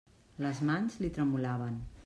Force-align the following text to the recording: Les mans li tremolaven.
Les 0.45 0.61
mans 0.69 0.97
li 1.03 1.13
tremolaven. 1.19 1.81